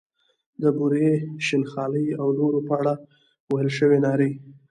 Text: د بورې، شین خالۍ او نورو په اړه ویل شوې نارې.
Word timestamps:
د 0.61 0.63
بورې، 0.77 1.09
شین 1.45 1.63
خالۍ 1.71 2.07
او 2.21 2.27
نورو 2.39 2.59
په 2.67 2.73
اړه 2.79 2.93
ویل 3.51 3.69
شوې 3.77 3.97
نارې. 4.05 4.29